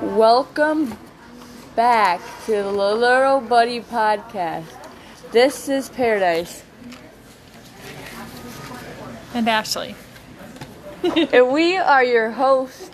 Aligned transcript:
Welcome 0.00 0.96
back 1.74 2.20
to 2.46 2.52
the 2.52 2.70
Little 2.70 3.40
Buddy 3.40 3.80
Podcast. 3.80 4.64
This 5.32 5.68
is 5.68 5.88
Paradise, 5.88 6.62
And 9.34 9.48
Ashley. 9.48 9.94
and 11.02 11.50
we 11.50 11.76
are 11.76 12.04
your 12.04 12.30
host 12.32 12.92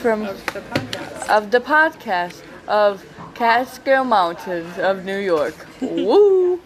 from 0.00 0.22
Of 0.22 0.46
the 0.46 0.60
podcast. 0.60 1.28
of 1.28 1.50
the 1.50 1.60
podcast 1.60 2.42
of 2.68 3.04
Catskill 3.34 4.04
Mountains 4.04 4.78
of 4.78 5.04
New 5.04 5.18
York. 5.18 5.54
Woo! 5.80 6.60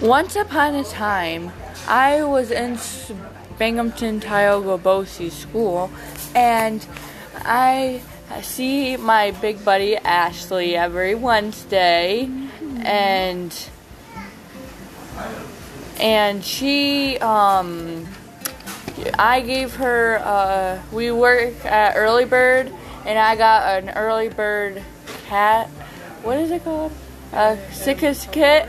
Once 0.00 0.36
upon 0.36 0.74
a 0.74 0.84
time, 0.84 1.50
I 1.88 2.24
was 2.24 2.50
in 2.50 2.78
Binghamton 3.58 4.20
Tioga 4.20 4.76
BOCES 4.76 5.32
school, 5.32 5.90
and 6.34 6.86
I 7.36 8.02
see 8.42 8.96
my 8.96 9.30
big 9.30 9.64
buddy 9.64 9.96
Ashley 9.96 10.76
every 10.76 11.14
Wednesday, 11.14 12.28
and 12.82 13.68
and 16.00 16.44
she 16.44 17.18
um 17.18 18.06
I 19.18 19.40
gave 19.40 19.76
her, 19.76 20.18
uh, 20.18 20.80
we 20.92 21.10
work 21.10 21.64
at 21.64 21.96
Early 21.96 22.24
Bird, 22.24 22.72
and 23.04 23.18
I 23.18 23.36
got 23.36 23.82
an 23.82 23.90
Early 23.90 24.28
Bird 24.28 24.82
cat. 25.26 25.68
What 26.22 26.38
is 26.38 26.50
it 26.50 26.64
called? 26.64 26.92
A 27.32 27.58
sickest 27.72 28.32
kit? 28.32 28.68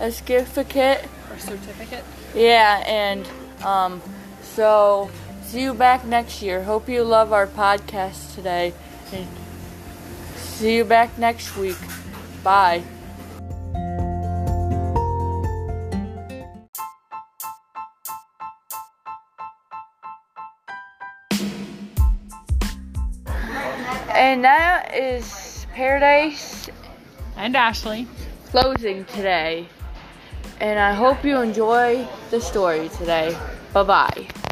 A 0.00 0.10
certificate? 0.10 1.04
Certificate. 1.38 2.04
Yeah, 2.34 2.82
and, 2.86 3.28
um, 3.64 4.02
so, 4.42 5.10
see 5.42 5.62
you 5.62 5.74
back 5.74 6.04
next 6.04 6.42
year. 6.42 6.62
Hope 6.62 6.88
you 6.88 7.02
love 7.04 7.32
our 7.32 7.46
podcast 7.46 8.34
today. 8.34 8.72
And 9.12 9.26
see 10.36 10.76
you 10.76 10.84
back 10.84 11.18
next 11.18 11.56
week. 11.56 11.76
Bye. 12.42 12.82
And 24.16 24.44
that 24.44 24.94
is 24.94 25.66
Paradise 25.74 26.70
And 27.36 27.54
Ashley. 27.54 28.06
closing 28.50 29.04
today. 29.04 29.68
And 30.60 30.78
I 30.78 30.92
hope 30.92 31.24
you 31.24 31.40
enjoy 31.40 32.06
the 32.30 32.40
story 32.40 32.88
today. 32.88 33.36
Bye 33.72 33.82
bye. 33.82 34.45